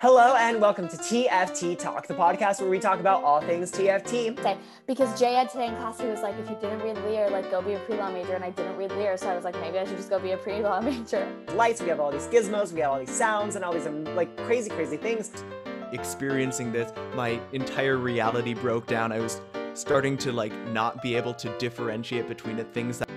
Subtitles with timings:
[0.00, 4.38] Hello and welcome to TFT Talk, the podcast where we talk about all things TFT.
[4.38, 7.28] Okay, because Jay had today in class, he was like, if you didn't read Lear,
[7.28, 9.60] like go be a pre-law major, and I didn't read Lear, so I was like,
[9.60, 11.30] maybe I should just go be a pre-law major.
[11.54, 14.06] Lights, we have all these gizmos, we have all these sounds and all these um,
[14.16, 15.44] like crazy, crazy things.
[15.92, 19.12] Experiencing this, my entire reality broke down.
[19.12, 19.42] I was
[19.74, 23.08] starting to like not be able to differentiate between the things that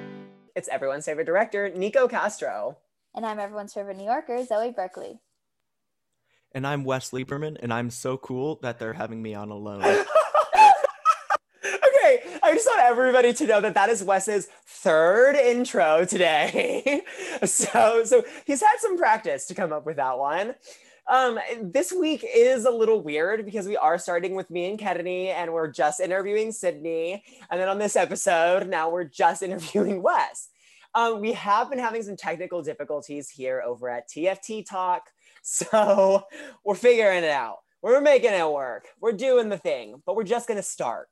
[0.54, 2.76] It's everyone's favorite director, Nico Castro.
[3.16, 5.22] And I'm everyone's favorite New Yorker, Zoe Berkeley.
[6.54, 9.82] And I'm Wes Lieberman and I'm so cool that they're having me on alone.
[9.84, 9.98] okay,
[12.44, 17.02] I just want everybody to know that that is Wes's third intro today.
[17.44, 20.55] so, so he's had some practice to come up with that one.
[21.08, 25.30] Um, this week is a little weird because we are starting with me and Kennedy,
[25.30, 30.48] and we're just interviewing Sydney, and then on this episode, now we're just interviewing Wes.
[30.96, 35.10] Um, we have been having some technical difficulties here over at TFT Talk,
[35.44, 36.24] so
[36.66, 37.58] we're figuring it out.
[37.84, 38.88] We're making it work.
[39.00, 41.08] We're doing the thing, but we're just gonna start.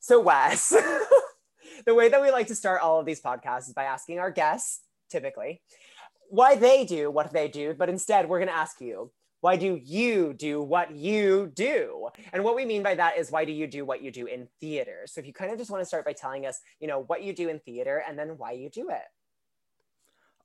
[0.00, 0.68] So, Wes,
[1.86, 4.30] the way that we like to start all of these podcasts is by asking our
[4.30, 5.60] guests, typically,
[6.28, 9.78] why they do what they do, but instead we're going to ask you, why do
[9.82, 12.08] you do what you do?
[12.32, 14.48] And what we mean by that is why do you do what you do in
[14.60, 15.02] theater?
[15.06, 17.22] So if you kind of just want to start by telling us, you know, what
[17.22, 19.02] you do in theater and then why you do it.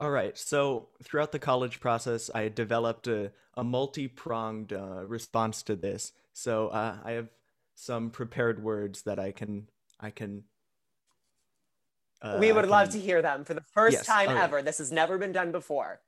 [0.02, 5.62] All right, so throughout the college process, I developed a, a multi pronged uh, response
[5.64, 6.12] to this.
[6.34, 7.30] So uh, I have
[7.76, 9.68] some prepared words that I can
[10.00, 10.46] I can.
[12.20, 14.38] Uh, we would love to hear them for the first Yes, time right.
[14.40, 14.64] ever.
[14.64, 16.02] This has never been done before.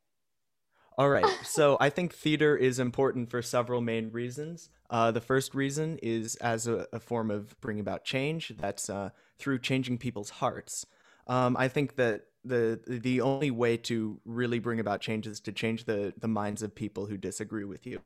[0.97, 1.25] All right.
[1.43, 4.69] So I think theater is important for several main reasons.
[4.89, 8.53] Uh, the first reason is as a, a form of bringing about change.
[8.57, 10.87] That's uh, through changing people's hearts.
[11.27, 15.51] Um, I think that the the only way to really bring about change is to
[15.51, 18.01] change the the minds of people who disagree with you.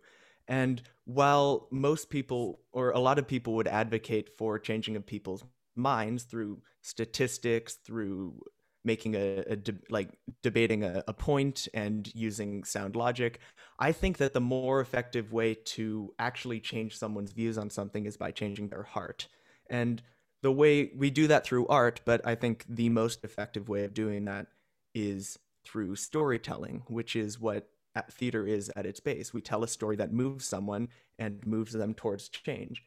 [0.47, 5.43] And while most people or a lot of people would advocate for changing of people's
[5.75, 8.41] minds through statistics, through
[8.87, 10.09] making a, a de- like
[10.41, 13.39] debating a, a point and using sound logic
[13.79, 18.15] i think that the more effective way to actually change someone's views on something is
[18.15, 19.27] by changing their heart
[19.69, 20.01] and
[20.41, 23.93] the way we do that through art but i think the most effective way of
[23.93, 24.47] doing that
[24.93, 27.69] is through storytelling which is what
[28.11, 30.87] theater is at its base we tell a story that moves someone
[31.17, 32.83] and moves them towards change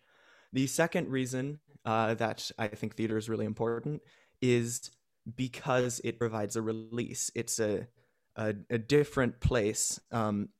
[0.52, 4.00] the second reason uh, that i think theater is really important
[4.40, 4.90] is
[5.36, 7.30] because it provides a release.
[7.34, 7.86] It's a
[8.36, 10.00] a, a different place.
[10.12, 10.50] Um,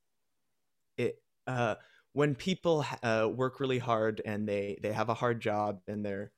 [0.97, 1.77] it uh,
[2.13, 6.33] when people uh, work really hard and they they have a hard job and they're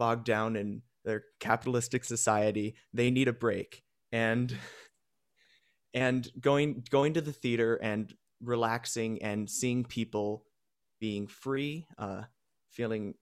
[0.00, 3.82] bogged down in their capitalistic society, they need a break.
[4.10, 4.56] And
[5.94, 8.12] and going going to the theater and
[8.42, 10.44] relaxing and seeing people
[10.98, 12.22] being free, uh,
[12.70, 13.14] feeling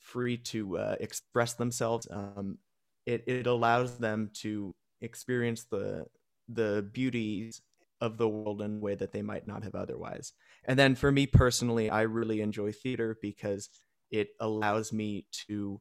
[0.00, 2.08] free to uh, express themselves.
[2.10, 2.58] Um,
[3.06, 6.06] it, it allows them to experience the
[6.48, 7.62] the beauties
[8.00, 10.32] of the world in a way that they might not have otherwise.
[10.64, 13.68] And then for me personally, I really enjoy theater because
[14.10, 15.80] it allows me to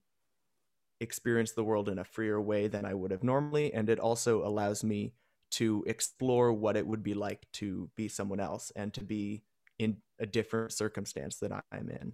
[1.00, 3.74] experience the world in a freer way than I would have normally.
[3.74, 5.14] And it also allows me
[5.52, 9.44] to explore what it would be like to be someone else and to be
[9.80, 12.14] in a different circumstance that I'm in.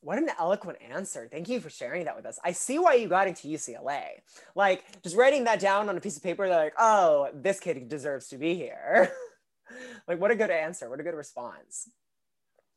[0.00, 1.28] What an eloquent answer.
[1.30, 2.38] Thank you for sharing that with us.
[2.44, 4.06] I see why you got into UCLA.
[4.56, 7.88] Like, just writing that down on a piece of paper, they're like, oh, this kid
[7.88, 9.12] deserves to be here.
[10.08, 10.90] like, what a good answer.
[10.90, 11.88] What a good response.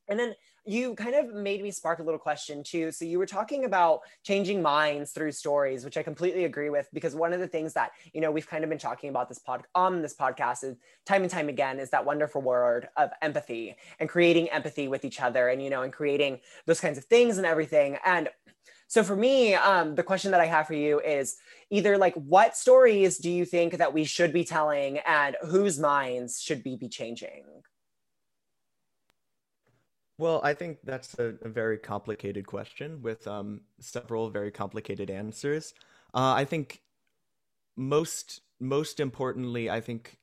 [0.08, 0.36] And then
[0.66, 2.92] you kind of made me spark a little question too.
[2.92, 7.16] So you were talking about changing minds through stories, which I completely agree with because
[7.16, 9.64] one of the things that, you know, we've kind of been talking about this pod
[9.76, 14.10] on this podcast is time and time again is that wonderful word of empathy and
[14.10, 17.46] creating empathy with each other and, you know, and creating those kinds of things and
[17.46, 17.98] everything.
[18.04, 18.30] And
[18.88, 21.38] so for me, um, the question that I have for you is
[21.70, 26.42] either like what stories do you think that we should be telling and whose minds
[26.42, 27.44] should we be changing?
[30.17, 35.73] Well, I think that's a, a very complicated question with um, several very complicated answers.
[36.14, 36.82] Uh, I think
[37.76, 40.17] most most importantly, I think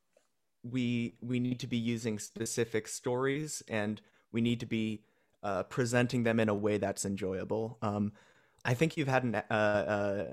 [0.63, 4.01] we we need to be using specific stories and
[4.33, 5.03] we need to be
[5.43, 7.79] uh, presenting them in a way that's enjoyable.
[7.83, 8.13] Um,
[8.65, 10.25] I think you've had an, uh, uh,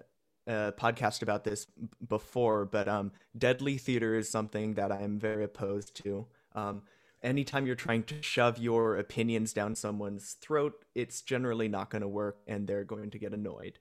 [0.47, 1.67] a podcast about this
[2.07, 6.27] before, but um, deadly theater is something that I'm very opposed to.
[6.55, 6.83] Um,
[7.21, 12.07] anytime you're trying to shove your opinions down someone's throat, it's generally not going to
[12.07, 13.79] work and they're going to get annoyed.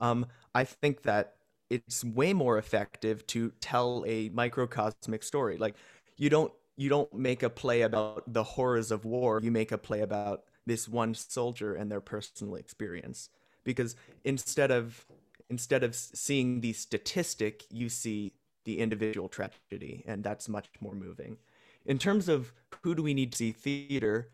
[0.00, 1.34] Um, I think that
[1.70, 5.58] it's way more effective to tell a microcosmic story.
[5.58, 5.74] Like,
[6.16, 9.78] you don't you don't make a play about the horrors of war you make a
[9.78, 13.30] play about this one soldier and their personal experience
[13.64, 15.04] because instead of
[15.50, 18.32] instead of seeing the statistic you see
[18.64, 21.36] the individual tragedy and that's much more moving
[21.84, 22.52] in terms of
[22.82, 24.30] who do we need to see theater?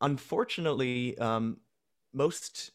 [0.00, 1.58] Unfortunately um,
[2.12, 2.72] most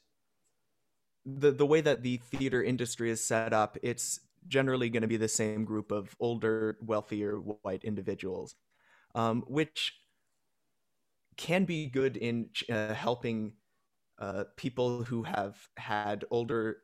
[1.25, 5.17] the the way that the theater industry is set up it's generally going to be
[5.17, 8.55] the same group of older wealthier white individuals
[9.13, 9.93] um, which
[11.37, 13.53] can be good in uh, helping
[14.19, 16.77] uh, people who have had older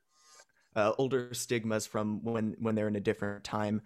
[0.75, 3.81] uh, older stigmas from when when they're in a different time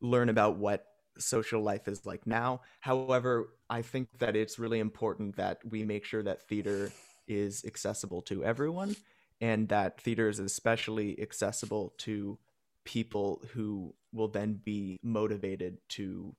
[0.00, 0.84] learn about what
[1.18, 2.60] social life is like now.
[2.80, 6.92] However, I think that it's really important that we make sure that theater
[7.26, 8.96] is accessible to everyone
[9.40, 12.38] and that theater is especially accessible to
[12.84, 16.34] people who will then be motivated to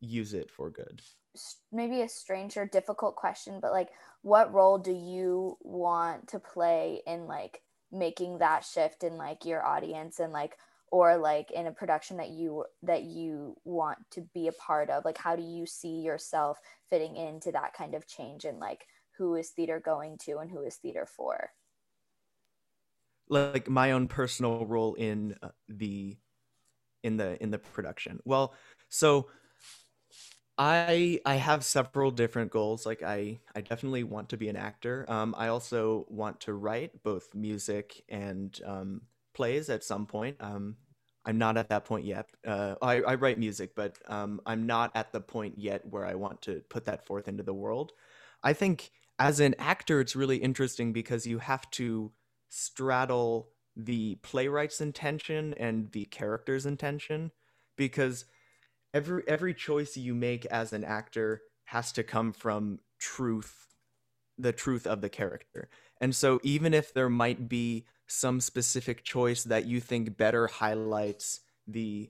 [0.00, 1.02] use it for good
[1.72, 3.88] maybe a strange or difficult question but like
[4.22, 9.64] what role do you want to play in like making that shift in like your
[9.64, 10.56] audience and like
[10.90, 15.04] or like in a production that you that you want to be a part of?
[15.04, 16.58] Like how do you see yourself
[16.90, 18.84] fitting into that kind of change and like
[19.16, 21.50] who is theater going to and who is theater for?
[23.28, 26.16] Like my own personal role in uh, the
[27.02, 28.20] in the in the production.
[28.24, 28.54] Well
[28.88, 29.28] so
[30.56, 32.86] i i have several different goals.
[32.86, 35.04] Like i i definitely want to be an actor.
[35.08, 39.02] Um i also want to write both music and um
[39.38, 40.36] plays at some point.
[40.40, 40.76] Um
[41.26, 42.26] i'm not at that point yet.
[42.46, 46.14] Uh i, I write music but um i'm not at the point yet where i
[46.24, 47.92] want to put that forth into the world.
[48.42, 52.12] I think as an actor it's really interesting because you have to
[52.48, 57.30] straddle the playwright's intention and the character's intention
[57.76, 58.24] because
[58.92, 63.54] every every choice you make as an actor has to come from truth
[64.38, 65.68] the truth of the character
[66.00, 71.40] and so even if there might be some specific choice that you think better highlights
[71.66, 72.08] the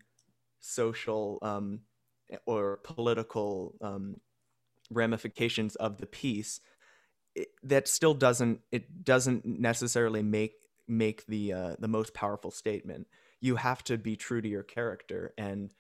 [0.61, 1.81] social um,
[2.47, 4.21] or political um,
[4.91, 6.61] ramifications of the piece
[7.35, 10.55] it, that still doesn't it doesn't necessarily make
[10.89, 13.07] make the uh, the most powerful statement.
[13.41, 15.73] You have to be true to your character and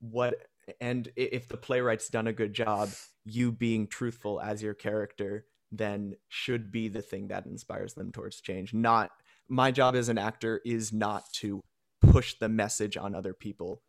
[0.00, 0.34] what
[0.80, 2.90] and if the playwright's done a good job,
[3.24, 8.40] you being truthful as your character then should be the thing that inspires them towards
[8.40, 8.74] change.
[8.74, 9.10] Not
[9.48, 11.60] my job as an actor is not to
[12.00, 13.82] push the message on other people.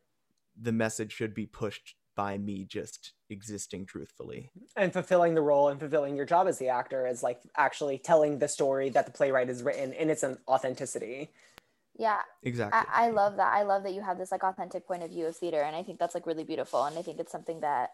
[0.60, 4.52] The message should be pushed by me just existing truthfully.
[4.76, 8.40] And fulfilling the role and fulfilling your job as the actor is like actually telling
[8.40, 11.32] the story that the playwright has written in its authenticity.
[11.98, 12.20] Yeah.
[12.44, 12.80] Exactly.
[12.92, 13.54] I, I love that.
[13.54, 15.84] I love that you have this like authentic point of view of theater and i
[15.84, 17.92] think that's like really beautiful and i think it's something that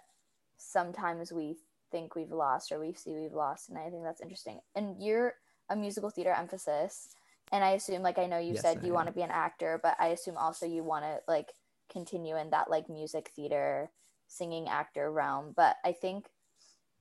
[0.58, 1.56] sometimes we
[1.92, 5.34] think we've lost or we see we've lost and i think that's interesting and you're
[5.70, 7.10] a musical theater emphasis
[7.52, 9.32] and i assume like i know you yes, said I you want to be an
[9.32, 11.50] actor but i assume also you want to like
[11.92, 13.90] continue in that like music theater
[14.30, 15.54] singing actor realm.
[15.56, 16.28] But I think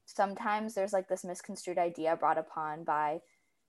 [0.07, 3.21] sometimes there's like this misconstrued idea brought upon by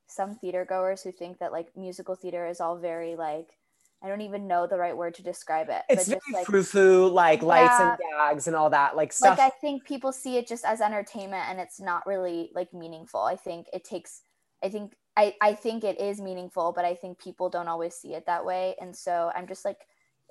[0.08, 3.59] some theater goers who think that like musical theater is all very like
[4.02, 5.82] I don't even know the right word to describe it.
[5.90, 9.38] It's very like, frou-frou, like yeah, lights and gags and all that, like stuff.
[9.38, 13.22] Like I think people see it just as entertainment, and it's not really like meaningful.
[13.22, 14.22] I think it takes.
[14.64, 18.14] I think I I think it is meaningful, but I think people don't always see
[18.14, 19.80] it that way, and so I'm just like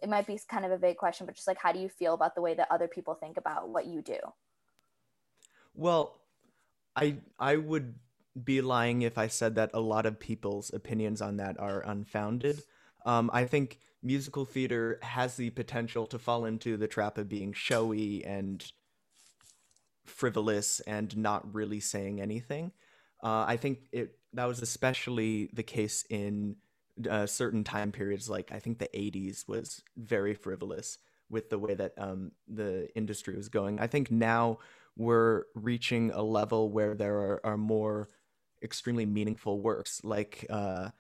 [0.03, 2.15] it might be kind of a vague question, but just like how do you feel
[2.15, 4.19] about the way that other people think about what you do?
[5.75, 6.21] Well,
[6.97, 7.97] I I would
[8.43, 12.63] be lying if I said that a lot of people's opinions on that are unfounded.
[13.05, 17.53] Um, I think musical theater has the potential to fall into the trap of being
[17.53, 18.71] showy and
[20.07, 22.73] frivolous and not really saying anything.
[23.23, 26.57] Uh, I think it that was especially the case in
[27.09, 30.99] uh, certain time periods, like I think the 80s was very frivolous
[31.31, 33.79] with the way that um, the industry was going.
[33.81, 34.59] I think now
[34.97, 38.09] we're reaching a level where there are, are more
[38.63, 40.91] extremely meaningful works, like uh,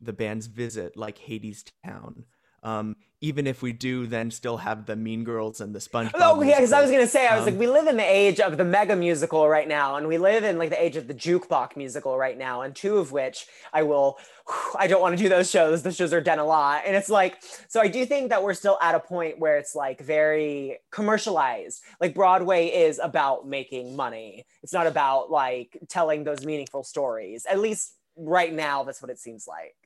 [0.00, 2.24] the band's Visit, like Hadestown,
[2.62, 6.12] um, even if we do then still have the Mean Girls and the SpongeBob.
[6.16, 8.04] Oh yeah, because I was gonna say I was um, like we live in the
[8.04, 11.06] age of the mega musical right now, and we live in like the age of
[11.06, 14.18] the jukebox musical right now, and two of which I will.
[14.78, 15.82] I don't want to do those shows.
[15.82, 17.80] Those shows are done a lot, and it's like so.
[17.80, 21.82] I do think that we're still at a point where it's like very commercialized.
[22.00, 24.44] Like Broadway is about making money.
[24.62, 27.46] It's not about like telling those meaningful stories.
[27.48, 29.76] At least right now, that's what it seems like.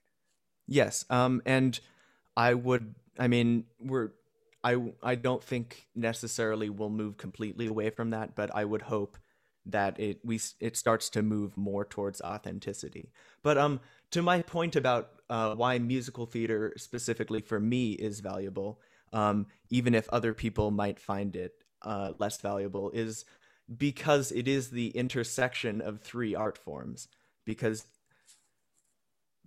[0.70, 1.78] Yes, um, and
[2.36, 4.10] I would I mean, we're
[4.64, 9.18] I I don't think necessarily we'll move completely away from that, but I would hope
[9.66, 13.12] that it we it starts to move more towards authenticity.
[13.42, 13.80] But um
[14.12, 18.80] to my point about uh, why musical theater specifically for me is valuable,
[19.12, 23.24] um, even if other people might find it uh, less valuable, is
[23.76, 27.08] because it is the intersection of three art forms.
[27.44, 27.86] Because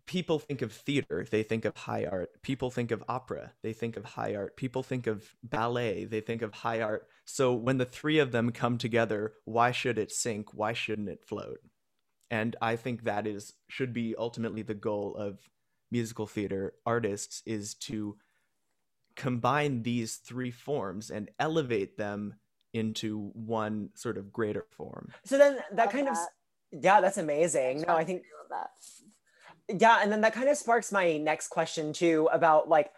[0.06, 2.42] people think of theater, they think of high art.
[2.42, 4.58] People think of opera, they think of high art.
[4.58, 7.08] People think of ballet, they think of high art.
[7.26, 10.54] So when the three of them come together, why should it sink?
[10.54, 11.60] Why shouldn't it float?
[12.30, 15.50] And I think that is should be ultimately the goal of
[15.92, 18.18] musical theater artists is to
[19.16, 22.36] combine these three forms and elevate them
[22.74, 25.12] into one sort of greater form.
[25.24, 26.14] So then that kind that.
[26.14, 27.86] of yeah, that's amazing.
[27.88, 28.72] No, I think that
[29.70, 32.92] yeah and then that kind of sparks my next question too about like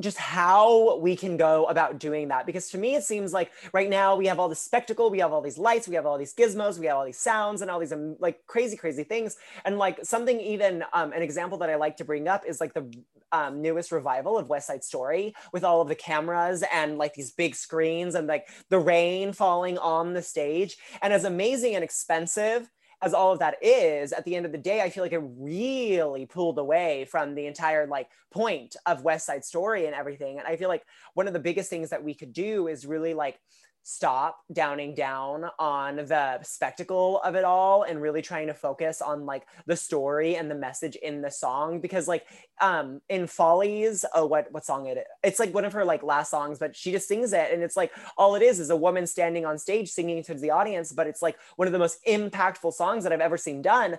[0.00, 2.46] just how we can go about doing that.
[2.46, 5.32] Because to me it seems like right now we have all this spectacle we have
[5.32, 7.78] all these lights we have all these gizmos we have all these sounds and all
[7.78, 9.36] these um, like crazy crazy things.
[9.64, 12.74] And like something even um, an example that i like to bring up is like
[12.74, 12.92] the
[13.30, 17.32] um, newest revival of west side story with all of the cameras and like these
[17.32, 20.76] big screens and like the rain falling on the stage.
[21.02, 22.70] And as amazing and expensive
[23.04, 25.22] as all of that is at the end of the day i feel like it
[25.38, 30.38] really pulled away from the entire like point of west side story and everything.
[30.38, 30.84] And i feel like
[31.14, 33.38] one of the biggest things that we could do is really like
[33.84, 39.24] stop downing down on the spectacle of it all and really trying to focus on
[39.24, 42.26] like the story and the message in the song because like
[42.60, 46.02] um in follies oh what what song it is it's like one of her like
[46.02, 48.76] last songs but she just sings it and it's like all it is is a
[48.76, 51.98] woman standing on stage singing to the audience but it's like one of the most
[52.06, 53.98] impactful songs that i've ever seen done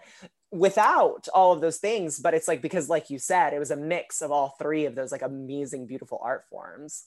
[0.51, 3.75] without all of those things but it's like because like you said it was a
[3.75, 7.05] mix of all three of those like amazing beautiful art forms.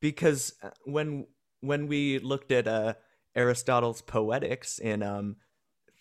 [0.00, 1.26] Because uh, when
[1.66, 2.94] when we looked at uh,
[3.34, 5.36] Aristotle's Poetics in um,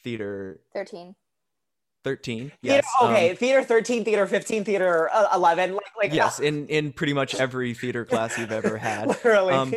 [0.03, 1.15] theater 13.
[2.03, 6.37] 13 yes theater, okay um, theater 13 theater 15 theater uh, 11 like, like yes
[6.37, 9.07] uh, in in pretty much every theater class you've ever had.
[9.07, 9.53] Literally.
[9.53, 9.73] Um,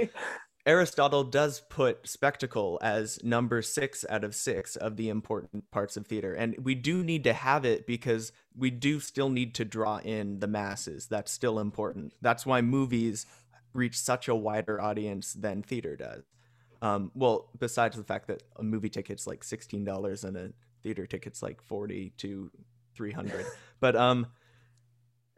[0.66, 6.04] aristotle does put spectacle as number six out of six of the important parts of
[6.08, 9.98] theater and we do need to have it because we do still need to draw
[9.98, 11.06] in the masses.
[11.06, 12.14] That's still important.
[12.22, 13.26] That's why movies
[13.76, 16.24] reach such a wider audience than theater does.
[16.82, 20.52] Um, well, besides the fact that a movie ticket's like sixteen dollars and a
[20.82, 22.50] theater ticket's like forty to
[22.94, 23.46] three hundred,
[23.80, 24.26] but um,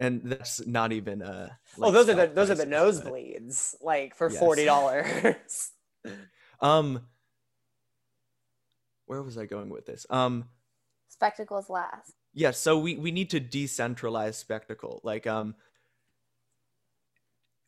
[0.01, 1.59] and that's not even a.
[1.77, 3.87] Like, oh, those are the those are the nosebleeds, but...
[3.87, 4.39] like for yes.
[4.39, 5.71] forty dollars.
[6.61, 7.03] um,
[9.07, 10.07] where was I going with this?
[10.11, 10.47] Um,
[11.09, 12.15] spectacles last.
[12.35, 15.01] Yes, yeah, so we we need to decentralize spectacle.
[15.03, 15.55] Like um,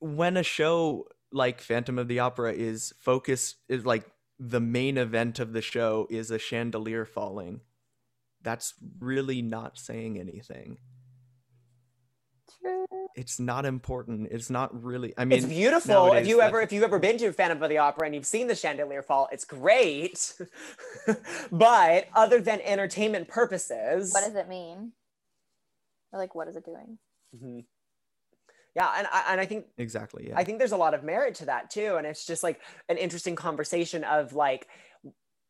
[0.01, 4.05] when a show like Phantom of the Opera is focused is like
[4.39, 7.61] the main event of the show is a chandelier falling.
[8.43, 10.79] That's really not saying anything.
[12.61, 12.87] True.
[13.15, 14.29] It's not important.
[14.31, 15.13] It's not really.
[15.19, 15.91] I mean, it's beautiful.
[15.91, 18.27] Nowadays, if you ever, if you've ever been to Phantom of the Opera and you've
[18.27, 20.35] seen the chandelier fall, it's great.
[21.53, 24.93] but other than entertainment purposes, what does it mean?
[26.13, 26.99] Or like, what is it doing?
[27.37, 27.61] Mm-hmm
[28.75, 30.39] yeah and I, and I think exactly yeah.
[30.39, 32.97] I think there's a lot of merit to that too and it's just like an
[32.97, 34.69] interesting conversation of like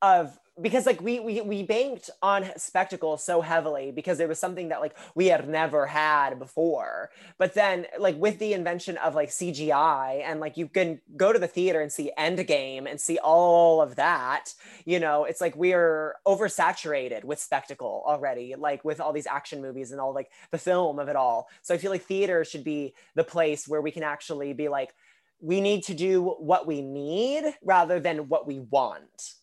[0.02, 4.68] of because like we we we banked on spectacle so heavily because it was something
[4.68, 7.10] that like we had never had before.
[7.38, 11.38] But then like with the invention of like cgi and like you can go to
[11.38, 16.16] the theater and see endgame and see all of that you know it's like we're
[16.26, 20.98] oversaturated with spectacle already like with all these action movies and all like the film
[20.98, 21.48] of it all.
[21.62, 24.94] So i feel like theater should be the place where we can actually be like
[25.40, 29.34] we need to do what we need rather than what we want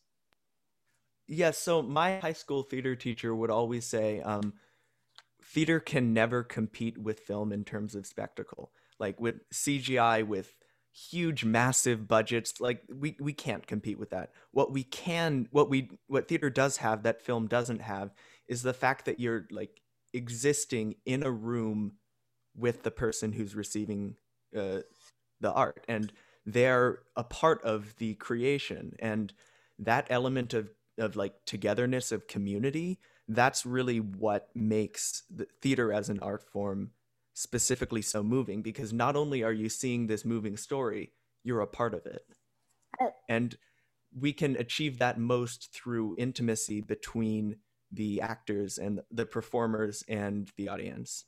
[1.27, 4.53] yeah, so my high school theater teacher would always say, um,
[5.43, 8.71] theater can never compete with film in terms of spectacle.
[8.99, 10.53] Like with CGI, with
[10.91, 14.31] huge, massive budgets, like we, we can't compete with that.
[14.51, 18.11] What we can, what we, what theater does have that film doesn't have
[18.47, 19.81] is the fact that you're like
[20.13, 21.93] existing in a room
[22.55, 24.15] with the person who's receiving
[24.57, 24.79] uh,
[25.39, 26.11] the art and
[26.45, 29.33] they're a part of the creation and
[29.77, 32.99] that element of of like togetherness of community
[33.29, 36.91] that's really what makes the theater as an art form
[37.33, 41.11] specifically so moving because not only are you seeing this moving story
[41.47, 42.25] you're a part of it.
[43.01, 43.57] Uh, and
[44.17, 47.55] we can achieve that most through intimacy between
[47.91, 51.23] the actors and the performers and the audience.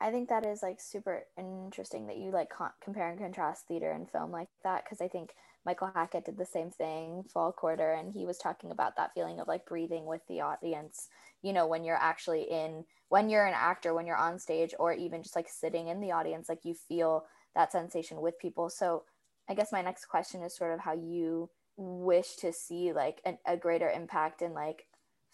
[0.00, 3.90] I think that is like super interesting that you like con- compare and contrast theater
[3.92, 5.30] and film like that because I think
[5.68, 9.38] Michael Hackett did the same thing fall quarter and he was talking about that feeling
[9.38, 11.08] of like breathing with the audience,
[11.42, 14.94] you know, when you're actually in when you're an actor, when you're on stage or
[14.94, 18.70] even just like sitting in the audience like you feel that sensation with people.
[18.70, 19.02] So
[19.46, 23.36] I guess my next question is sort of how you wish to see like an,
[23.46, 24.86] a greater impact in like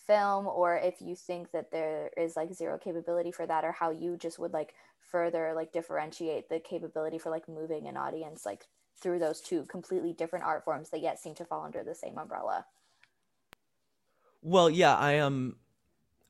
[0.05, 3.93] film or if you think that there is like zero capability for that or how
[3.93, 8.67] you just would like further like differentiate the capability for like moving an audience like
[9.00, 12.18] through those two completely different art forms that yet seem to fall under the same
[12.18, 12.66] umbrella
[14.42, 15.56] well yeah i am um,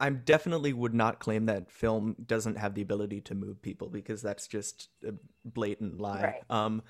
[0.01, 4.23] i definitely would not claim that film doesn't have the ability to move people because
[4.23, 5.13] that's just a
[5.45, 6.43] blatant lie right.
[6.51, 6.83] um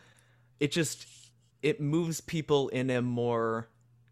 [0.60, 1.06] it just
[1.62, 3.68] it moves people in a more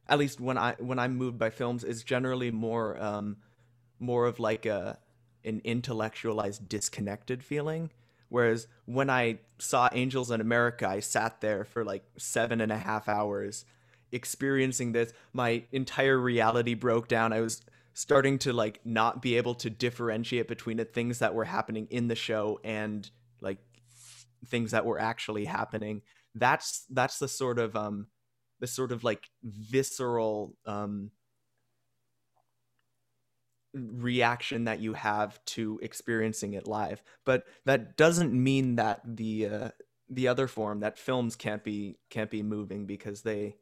[0.09, 3.37] at least when I when I'm moved by films is generally more um,
[3.99, 4.99] more of like a
[5.45, 7.91] an intellectualized disconnected feeling.
[8.33, 12.79] Whereas when I saw Angels in America, I sat there for like seven and a
[12.79, 13.67] half hours
[14.11, 15.13] experiencing this.
[15.35, 17.35] My entire reality broke down.
[17.35, 17.61] I was
[17.93, 22.09] starting to like not be able to differentiate between the things that were happening in
[22.09, 23.11] the show and
[23.43, 23.59] like
[24.47, 26.01] things that were actually happening.
[26.35, 28.07] That's that's the sort of um
[28.61, 31.11] the sort of like visceral um,
[33.75, 37.03] reaction that you have to experiencing it live.
[37.25, 39.69] But that doesn't mean that the uh,
[40.09, 43.57] the other form that films can't be can't be moving because they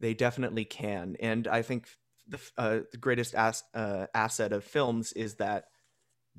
[0.00, 1.16] they definitely can.
[1.20, 1.88] And I think
[2.28, 5.64] the, uh, the greatest as, uh, asset of films is that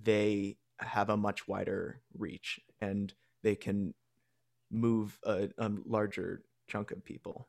[0.01, 3.93] they have a much wider reach and they can
[4.71, 7.47] move a, a larger chunk of people.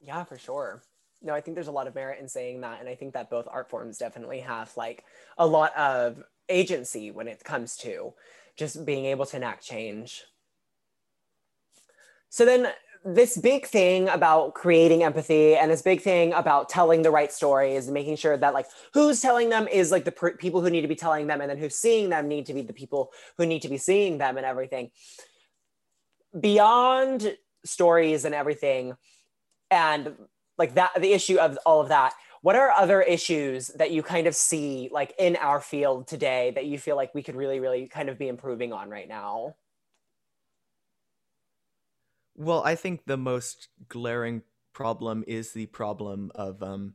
[0.00, 0.82] Yeah, for sure.
[1.22, 2.80] No, I think there's a lot of merit in saying that.
[2.80, 5.04] And I think that both art forms definitely have like
[5.38, 8.14] a lot of agency when it comes to
[8.56, 10.24] just being able to enact change.
[12.28, 12.68] So then
[13.04, 17.86] this big thing about creating empathy and this big thing about telling the right stories
[17.86, 20.88] and making sure that like who's telling them is like the people who need to
[20.88, 23.62] be telling them and then who's seeing them need to be the people who need
[23.62, 24.90] to be seeing them and everything
[26.38, 28.94] beyond stories and everything
[29.70, 30.14] and
[30.62, 32.14] like that the issue of all of that.
[32.42, 36.66] What are other issues that you kind of see like in our field today that
[36.66, 39.56] you feel like we could really really kind of be improving on right now?
[42.36, 46.94] Well i think the most glaring problem is the problem of um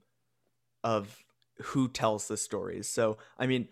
[0.84, 1.26] of
[1.62, 2.88] who tells the stories.
[2.88, 3.68] So i mean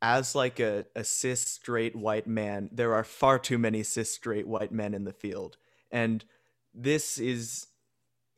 [0.00, 4.46] as like a, a cis straight white man there are far too many cis straight
[4.46, 5.56] white men in the field.
[5.90, 6.24] And
[6.72, 7.66] this is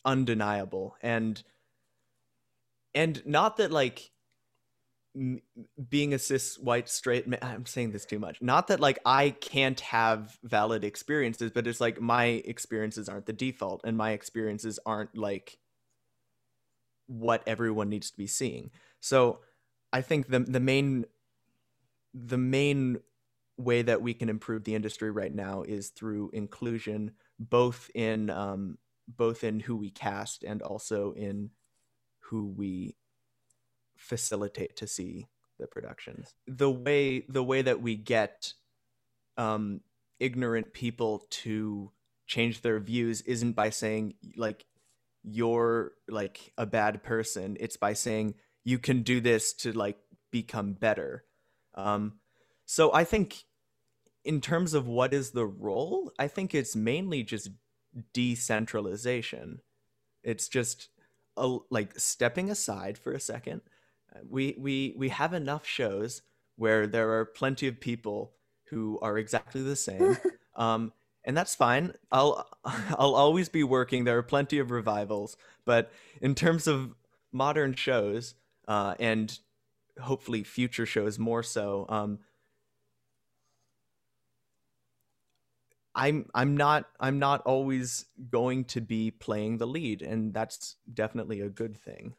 [0.04, 0.96] undeniable.
[1.00, 1.42] And
[2.94, 4.10] and not that like
[5.90, 8.40] being a cis white straight man i'm saying this too much.
[8.40, 13.32] Not that like i can't have valid experiences but it's like my experiences aren't the
[13.32, 15.58] default and my experiences aren't like
[17.06, 18.70] what everyone needs to be seeing.
[19.00, 19.40] So
[19.92, 21.04] i think the the main
[22.14, 22.98] the main
[23.58, 28.78] way that we can improve the industry right now is through inclusion both in um,
[29.08, 31.50] both in who we cast and also in
[32.20, 32.96] who we
[33.96, 36.34] facilitate to see the productions.
[36.46, 38.52] The way the way that we get
[39.36, 39.80] um,
[40.20, 41.90] ignorant people to
[42.26, 44.64] change their views isn't by saying like
[45.22, 47.56] you're like a bad person.
[47.60, 48.34] It's by saying
[48.64, 49.98] you can do this to like
[50.30, 51.24] become better.
[51.74, 52.14] Um,
[52.64, 53.44] so I think
[54.24, 57.50] in terms of what is the role, I think it's mainly just
[58.12, 59.60] decentralization.
[60.22, 60.88] It's just
[61.36, 63.62] a, like stepping aside for a second.
[64.28, 66.22] We we we have enough shows
[66.56, 68.32] where there are plenty of people
[68.68, 70.16] who are exactly the same.
[70.56, 70.92] um,
[71.24, 71.94] and that's fine.
[72.10, 74.04] I'll I'll always be working.
[74.04, 76.94] There are plenty of revivals, but in terms of
[77.32, 78.34] modern shows
[78.68, 79.38] uh, and
[80.00, 82.18] hopefully future shows more so, um,
[85.94, 91.40] I'm I'm not I'm not always going to be playing the lead and that's definitely
[91.40, 92.14] a good thing.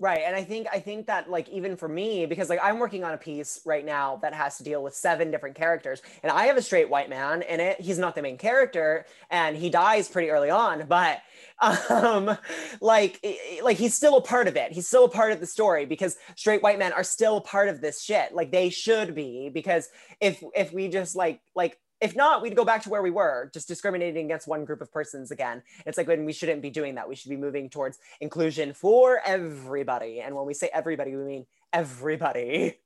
[0.00, 0.22] Right.
[0.24, 3.12] And I think I think that like even for me because like I'm working on
[3.12, 6.56] a piece right now that has to deal with seven different characters and I have
[6.56, 7.78] a straight white man in it.
[7.78, 11.20] He's not the main character and he dies pretty early on, but
[11.60, 12.34] um
[12.80, 13.22] like
[13.62, 14.72] like he's still a part of it.
[14.72, 17.82] He's still a part of the story because straight white men are still part of
[17.82, 18.32] this shit.
[18.32, 22.64] Like they should be because if if we just like like if not, we'd go
[22.64, 25.62] back to where we were, just discriminating against one group of persons again.
[25.86, 27.08] It's like when we shouldn't be doing that.
[27.08, 30.20] We should be moving towards inclusion for everybody.
[30.20, 32.78] And when we say everybody, we mean everybody.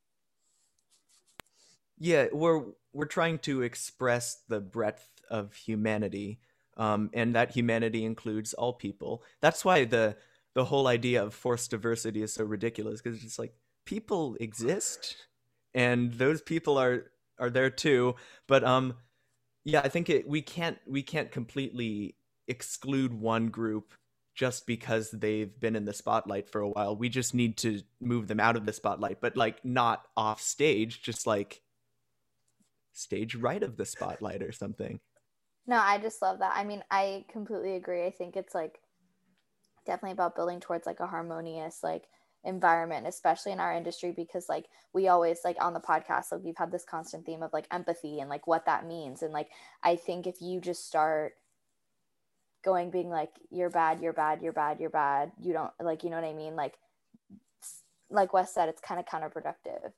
[1.99, 6.39] Yeah, we're we're trying to express the breadth of humanity
[6.77, 10.17] um, and that humanity includes all people that's why the
[10.55, 15.17] the whole idea of forced diversity is so ridiculous because it's like people exist
[15.75, 18.15] and those people are are there too
[18.47, 18.95] but um
[19.65, 22.17] yeah i think it we can't we can't completely
[22.49, 23.95] exclude one group
[24.35, 28.27] just because they've been in the spotlight for a while we just need to move
[28.29, 31.63] them out of the spotlight but like not off stage just like
[32.93, 35.01] stage right of the spotlight or something
[35.67, 36.53] No, I just love that.
[36.55, 38.05] I mean, I completely agree.
[38.05, 38.81] I think it's like
[39.87, 42.05] definitely about building towards like a harmonious like
[42.45, 46.57] environment, especially in our industry, because like we always like on the podcast, like we've
[46.57, 49.23] had this constant theme of like empathy and like what that means.
[49.23, 49.49] And like
[49.83, 51.35] I think if you just start
[52.65, 56.11] going being like you're bad, you're bad, you're bad, you're bad, you don't like you
[56.11, 56.57] know what I mean?
[56.57, 56.75] Like
[58.11, 59.93] like Wes said, it's kind of counterproductive.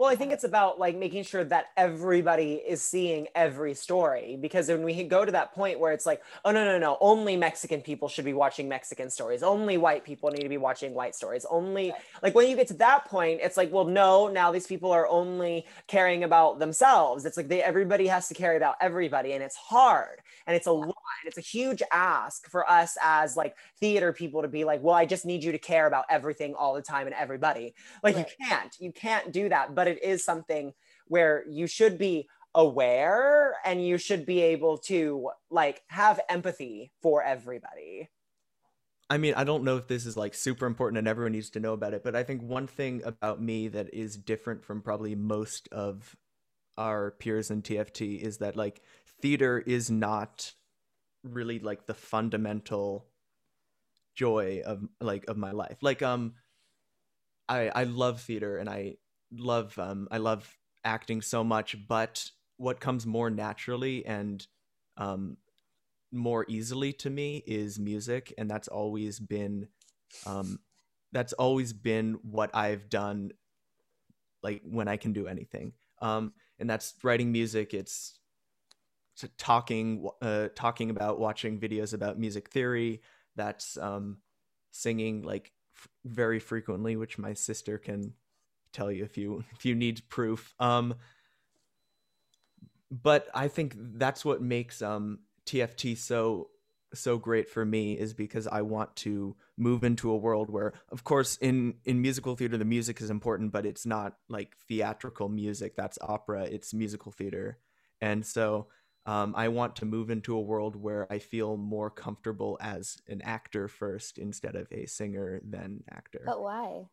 [0.00, 4.68] Well, I think it's about like making sure that everybody is seeing every story because
[4.68, 7.82] when we go to that point where it's like, oh no, no, no, only Mexican
[7.82, 11.44] people should be watching Mexican stories, only white people need to be watching white stories,
[11.50, 14.90] only like when you get to that point, it's like, well, no, now these people
[14.90, 17.26] are only caring about themselves.
[17.26, 20.72] It's like they everybody has to care about everybody, and it's hard and it's a
[20.72, 20.94] lot.
[21.22, 24.94] and It's a huge ask for us as like theater people to be like, well,
[24.94, 27.74] I just need you to care about everything all the time and everybody.
[28.02, 28.24] Like Right.
[28.40, 30.72] you can't, you can't do that, but it is something
[31.06, 37.22] where you should be aware and you should be able to like have empathy for
[37.22, 38.08] everybody.
[39.08, 41.60] I mean, I don't know if this is like super important and everyone needs to
[41.60, 45.16] know about it, but I think one thing about me that is different from probably
[45.16, 46.16] most of
[46.78, 48.80] our peers in TFT is that like
[49.20, 50.52] theater is not
[51.24, 53.06] really like the fundamental
[54.14, 55.78] joy of like of my life.
[55.82, 56.34] Like um
[57.48, 58.96] I I love theater and I
[59.32, 64.46] love um I love acting so much, but what comes more naturally and
[64.96, 65.36] um
[66.12, 69.68] more easily to me is music and that's always been
[70.26, 70.58] um
[71.12, 73.32] that's always been what I've done
[74.42, 75.72] like when I can do anything.
[76.00, 78.16] Um and that's writing music it's,
[79.36, 83.02] talking uh talking about watching videos about music theory
[83.36, 84.16] that's um
[84.70, 88.14] singing like f- very frequently which my sister can
[88.72, 90.94] tell you if you if you need proof um
[92.90, 96.48] but I think that's what makes um TFT so
[96.92, 101.04] so great for me is because I want to move into a world where of
[101.04, 105.76] course in in musical theater the music is important but it's not like theatrical music
[105.76, 107.58] that's opera it's musical theater
[108.00, 108.68] and so
[109.06, 113.22] um, I want to move into a world where I feel more comfortable as an
[113.22, 116.22] actor first instead of a singer then actor.
[116.26, 116.84] But why?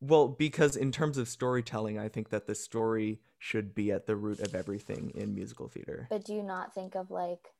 [0.00, 4.16] Well, because in terms of storytelling, I think that the story should be at the
[4.16, 6.06] root of everything in musical theater.
[6.10, 7.52] But do you not think of like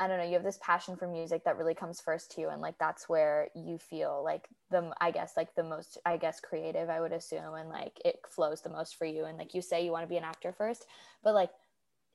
[0.00, 2.48] I don't know, you have this passion for music that really comes first to you
[2.48, 6.40] and like that's where you feel like the I guess like the most I guess
[6.40, 9.60] creative I would assume and like it flows the most for you and like you
[9.60, 10.86] say you want to be an actor first,
[11.22, 11.50] but like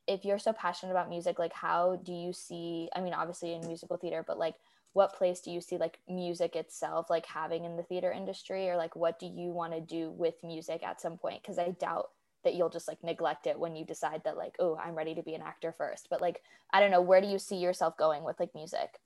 [0.08, 3.68] if you're so passionate about music, like how do you see I mean obviously in
[3.68, 4.56] musical theater, but like
[4.96, 8.78] what place do you see like music itself like having in the theater industry or
[8.78, 12.10] like what do you want to do with music at some point because I doubt
[12.44, 15.24] that you'll just like neglect it when you decide that like oh i'm ready to
[15.24, 16.42] be an actor first but like
[16.74, 19.00] i don't know where do you see yourself going with like music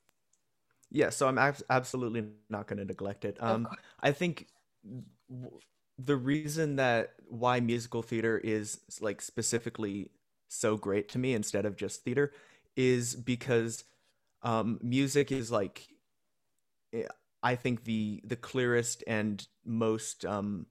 [0.92, 3.42] Yeah, so I'm abs- absolutely not going to neglect it.
[3.42, 3.68] Um.
[4.02, 4.48] I think
[5.30, 5.60] w-
[5.98, 10.12] the reason that why musical theater is like specifically
[10.48, 12.32] so great to me instead of just theater
[12.76, 13.84] is because
[14.44, 15.88] um, music is like
[16.94, 17.04] eh,
[17.44, 20.66] I think the the clearest and most um,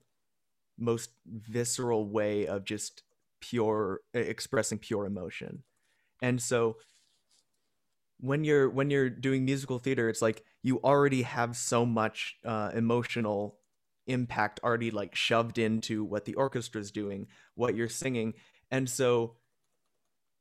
[0.79, 3.03] most visceral way of just
[3.41, 5.63] pure eh, expressing pure emotion,
[6.23, 6.77] and so
[8.21, 12.71] when you're when you're doing musical theater it's like you already have so much uh,
[12.75, 13.59] emotional
[14.07, 18.35] impact already like shoved into what the orchestra's doing what you're singing.
[18.71, 19.37] And so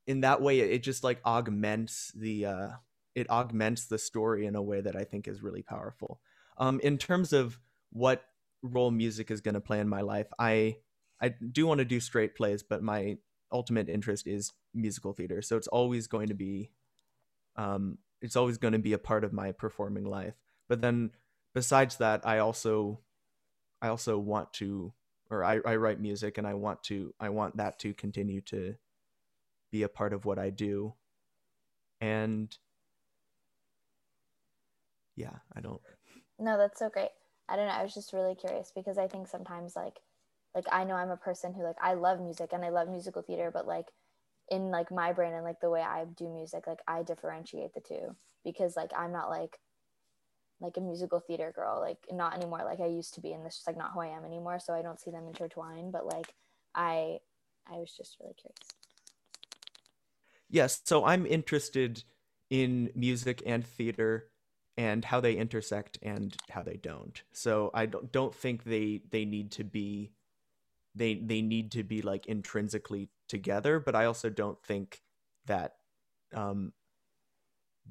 [0.06, 2.70] in that way it just like augments the uh
[3.18, 6.22] it augments the story in a way that i think is really powerful
[6.58, 7.60] um in terms of
[7.92, 8.24] what
[8.62, 10.76] role music is going to play in my life i
[11.22, 13.18] i do want to do straight plays but my
[13.52, 16.72] ultimate interest is musical theater so it's always going to be
[17.58, 20.36] um, it's always going to be a part of my performing life.
[20.68, 21.12] But then
[21.54, 23.02] besides that, I also
[23.82, 24.94] I also want to
[25.30, 28.76] or I, I write music and I want to I want that to continue to
[29.72, 30.94] be a part of what I do.
[32.00, 32.56] And
[35.18, 35.82] yeah, I don't
[36.40, 37.10] no that's so great
[37.50, 39.96] i don't know i was just really curious because i think sometimes like
[40.58, 43.22] like I know I'm a person who like I love music and I love musical
[43.22, 43.86] theater, but like
[44.50, 47.80] in like my brain and like the way I do music, like I differentiate the
[47.82, 49.60] two because like I'm not like
[50.60, 53.60] like a musical theater girl, like not anymore like I used to be, and this
[53.60, 54.60] is like not who I am anymore.
[54.60, 56.34] So I don't see them intertwined, but like
[56.74, 57.20] I
[57.72, 58.58] I was just really curious.
[60.50, 62.04] Yes, so I'm interested
[62.50, 64.32] in music and theater
[64.78, 67.22] and how they intersect and how they don't.
[67.32, 70.12] So I don't don't think they they need to be
[70.96, 75.02] they they need to be like intrinsically together, but I also don't think
[75.46, 75.76] that
[76.34, 76.74] um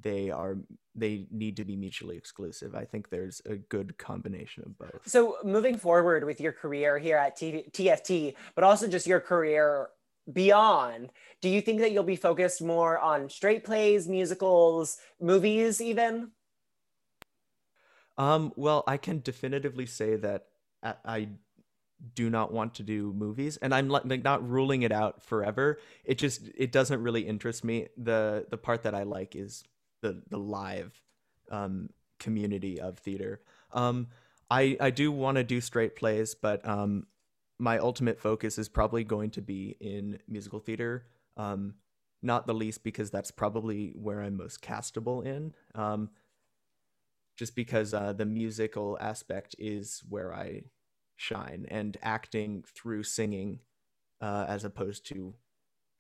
[0.00, 0.58] they are
[0.94, 2.74] they need to be mutually exclusive.
[2.74, 5.06] I think there's a good combination of both.
[5.06, 9.88] So moving forward with your career here at T- TFT, but also just your career
[10.32, 16.32] beyond, do you think that you'll be focused more on straight plays, musicals, movies, even?
[18.18, 20.46] Um, well, I can definitively say that
[20.82, 21.28] I,
[22.14, 25.78] do not want to do movies, and I'm like not ruling it out forever.
[26.04, 27.88] It just it doesn't really interest me.
[27.96, 29.64] the The part that I like is
[30.02, 31.00] the the live
[31.50, 33.40] um, community of theater.
[33.72, 34.08] Um,
[34.50, 37.06] I I do want to do straight plays, but um,
[37.58, 41.06] my ultimate focus is probably going to be in musical theater.
[41.36, 41.74] Um,
[42.22, 45.54] not the least because that's probably where I'm most castable in.
[45.74, 46.10] Um,
[47.36, 50.62] just because uh, the musical aspect is where I
[51.16, 53.60] shine, and acting through singing,
[54.20, 55.34] uh, as opposed to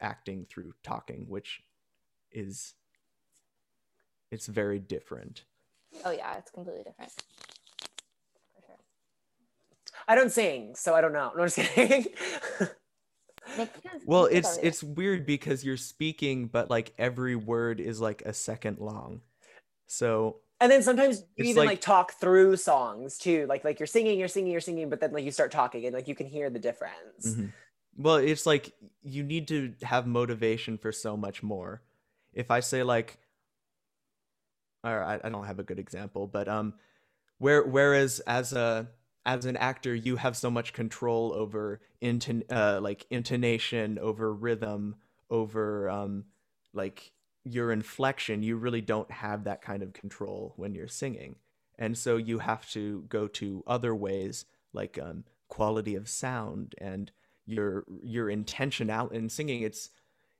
[0.00, 1.62] acting through talking, which
[2.32, 2.74] is
[4.30, 5.44] it's very different.
[6.04, 7.12] Oh yeah, it's completely different.
[10.08, 11.32] I don't sing, so I don't know.
[11.34, 12.06] No, I'm just kidding.
[14.06, 18.78] well, it's it's weird because you're speaking, but like every word is like a second
[18.78, 19.22] long.
[19.86, 23.46] So and then sometimes you even like, like, talk through songs too.
[23.48, 25.94] Like like you're singing, you're singing, you're singing, but then like you start talking and
[25.94, 27.26] like you can hear the difference.
[27.26, 27.46] Mm-hmm.
[27.98, 31.82] Well, it's like you need to have motivation for so much more.
[32.32, 33.18] If I say like
[34.84, 36.74] or I, I don't have a good example, but um
[37.38, 38.88] where whereas as a
[39.26, 44.94] as an actor you have so much control over inton uh, like intonation over rhythm
[45.28, 46.24] over um
[46.72, 47.12] like
[47.48, 51.36] your inflection you really don't have that kind of control when you're singing
[51.78, 57.12] and so you have to go to other ways like um quality of sound and
[57.46, 59.90] your your intentional in singing it's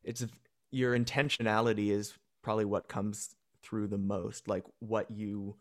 [0.03, 0.27] it's
[0.71, 5.57] your intentionality is probably what comes through the most like what you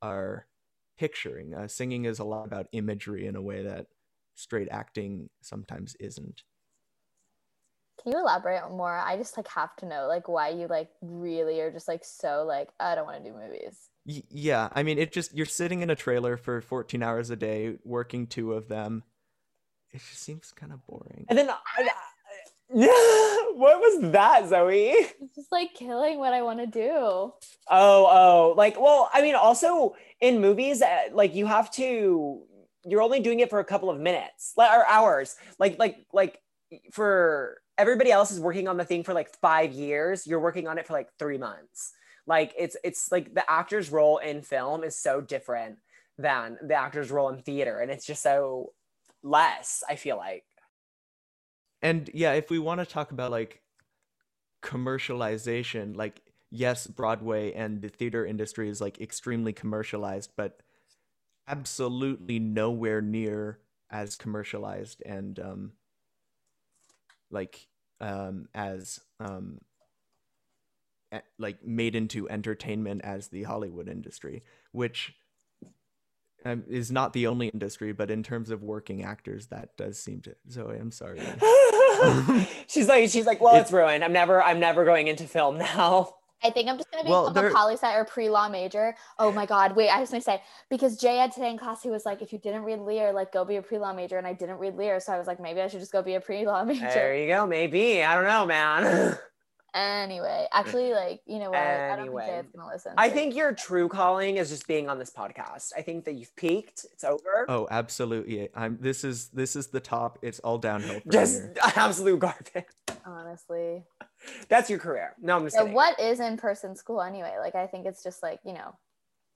[0.00, 0.46] are
[0.96, 1.54] picturing.
[1.54, 3.86] Uh, singing is a lot about imagery in a way that
[4.34, 6.42] straight acting sometimes isn't.
[8.02, 8.98] Can you elaborate more?
[8.98, 12.44] I just like have to know like why you like really are just like so
[12.46, 13.88] like I don't want to do movies.
[14.06, 17.36] Y- yeah, I mean it just you're sitting in a trailer for 14 hours a
[17.36, 19.04] day working two of them.
[19.90, 21.24] It just seems kind of boring.
[21.28, 21.88] And then I,
[22.68, 24.90] what was that, Zoe?
[24.90, 26.88] It's just like killing what I want to do.
[26.90, 27.32] Oh,
[27.70, 32.42] oh, like, well, I mean, also in movies, uh, like you have to,
[32.84, 35.36] you're only doing it for a couple of minutes like or hours.
[35.58, 36.40] Like, like, like
[36.92, 40.26] for everybody else is working on the thing for like five years.
[40.26, 41.92] You're working on it for like three months.
[42.26, 45.78] Like it's, it's like the actor's role in film is so different
[46.16, 47.80] than the actor's role in theater.
[47.80, 48.72] And it's just so
[49.22, 50.44] less, I feel like
[51.84, 53.60] and yeah, if we want to talk about like
[54.62, 60.62] commercialization, like yes, Broadway and the theater industry is like extremely commercialized, but
[61.46, 63.58] absolutely nowhere near
[63.90, 65.72] as commercialized and um
[67.34, 67.66] like
[68.00, 69.58] um as um
[71.38, 74.42] like made into entertainment as the Hollywood industry,
[74.72, 75.14] which
[76.44, 80.20] um, is not the only industry, but in terms of working actors, that does seem
[80.22, 80.34] to.
[80.50, 81.20] Zoe, I'm sorry.
[82.66, 84.04] she's like, she's like, well, it's, it's ruined.
[84.04, 86.14] I'm never, I'm never going into film now.
[86.44, 88.94] I think I'm just gonna become well, a poli sci or pre law major.
[89.18, 89.74] Oh my god!
[89.74, 92.32] Wait, I was gonna say because Jay had today in class, he was like, if
[92.32, 94.76] you didn't read Lear, like go be a pre law major, and I didn't read
[94.76, 96.86] Lear, so I was like, maybe I should just go be a pre law major.
[96.86, 97.46] There you go.
[97.46, 99.18] Maybe I don't know, man.
[99.74, 101.58] Anyway, eh, actually, like you know what?
[101.58, 101.90] Anyway.
[101.90, 102.92] I don't think Jay's gonna listen.
[102.96, 105.72] I think your true calling is just being on this podcast.
[105.76, 106.86] I think that you've peaked.
[106.92, 107.44] It's over.
[107.48, 108.50] Oh, absolutely.
[108.54, 108.78] I'm.
[108.80, 110.20] This is this is the top.
[110.22, 111.00] It's all downhill.
[111.10, 111.54] just here.
[111.74, 112.66] absolute garbage.
[113.04, 113.82] Honestly.
[114.48, 115.14] That's your career.
[115.20, 115.56] No, I'm just.
[115.56, 117.34] Yeah, what is in person school anyway?
[117.40, 118.76] Like, I think it's just like you know,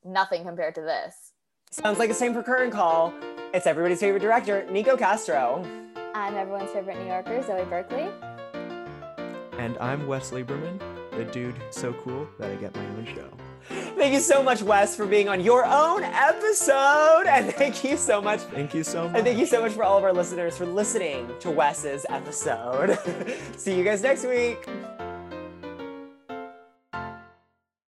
[0.05, 1.33] nothing compared to this.
[1.73, 3.13] Sounds like the same for current call.
[3.53, 5.65] It's everybody's favorite director, Nico Castro.
[6.15, 8.09] I'm everyone's favorite New Yorker, Zoe Berkeley.
[9.59, 13.29] And I'm Wes Lieberman, the dude so cool that I get my own show.
[13.69, 17.25] Thank you so much, Wes, for being on your own episode.
[17.27, 18.41] And thank you so much.
[18.41, 19.17] Thank you so much.
[19.17, 22.99] And thank you so much for all of our listeners for listening to Wes's episode.
[23.57, 24.67] See you guys next week.